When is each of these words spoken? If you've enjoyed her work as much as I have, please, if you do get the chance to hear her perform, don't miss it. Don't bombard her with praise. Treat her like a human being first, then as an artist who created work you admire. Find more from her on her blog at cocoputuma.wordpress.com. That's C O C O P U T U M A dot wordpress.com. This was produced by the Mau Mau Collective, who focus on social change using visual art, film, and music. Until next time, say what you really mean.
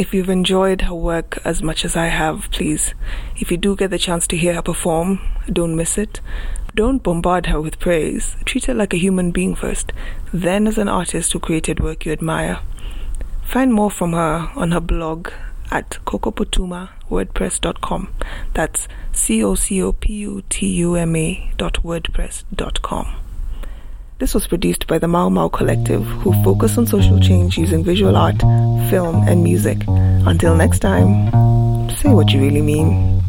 If 0.00 0.12
you've 0.14 0.30
enjoyed 0.30 0.80
her 0.80 0.94
work 0.94 1.38
as 1.44 1.62
much 1.62 1.84
as 1.84 1.94
I 1.94 2.06
have, 2.06 2.50
please, 2.50 2.94
if 3.36 3.50
you 3.50 3.58
do 3.58 3.76
get 3.76 3.90
the 3.90 3.98
chance 3.98 4.26
to 4.28 4.36
hear 4.38 4.54
her 4.54 4.62
perform, 4.62 5.20
don't 5.52 5.76
miss 5.76 5.98
it. 5.98 6.22
Don't 6.74 7.02
bombard 7.02 7.48
her 7.48 7.60
with 7.60 7.78
praise. 7.78 8.34
Treat 8.46 8.64
her 8.64 8.72
like 8.72 8.94
a 8.94 8.96
human 8.96 9.30
being 9.30 9.54
first, 9.54 9.92
then 10.32 10.66
as 10.66 10.78
an 10.78 10.88
artist 10.88 11.34
who 11.34 11.38
created 11.38 11.80
work 11.80 12.06
you 12.06 12.12
admire. 12.12 12.60
Find 13.44 13.74
more 13.74 13.90
from 13.90 14.14
her 14.14 14.50
on 14.56 14.70
her 14.70 14.80
blog 14.80 15.28
at 15.70 15.98
cocoputuma.wordpress.com. 16.06 18.14
That's 18.54 18.88
C 19.12 19.44
O 19.44 19.54
C 19.54 19.82
O 19.82 19.92
P 19.92 20.14
U 20.14 20.42
T 20.48 20.66
U 20.76 20.94
M 20.94 21.14
A 21.14 21.52
dot 21.58 21.74
wordpress.com. 21.84 23.20
This 24.20 24.34
was 24.34 24.46
produced 24.46 24.86
by 24.86 24.98
the 24.98 25.08
Mau 25.08 25.30
Mau 25.30 25.48
Collective, 25.48 26.04
who 26.04 26.34
focus 26.42 26.76
on 26.76 26.86
social 26.86 27.18
change 27.20 27.56
using 27.56 27.82
visual 27.82 28.16
art, 28.16 28.38
film, 28.90 29.26
and 29.28 29.44
music. 29.44 29.84
Until 30.26 30.56
next 30.56 30.80
time, 30.80 31.30
say 32.02 32.10
what 32.10 32.32
you 32.32 32.40
really 32.40 32.62
mean. 32.62 33.20